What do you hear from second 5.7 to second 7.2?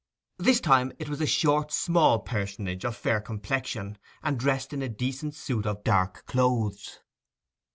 dark clothes.